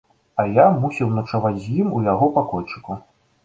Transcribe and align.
А 0.43 0.45
я 0.55 0.65
мусіў 0.85 1.11
начаваць 1.19 1.53
з 1.67 1.77
ім 1.85 1.95
у 2.01 2.05
яго 2.11 2.33
пакойчыку. 2.41 3.03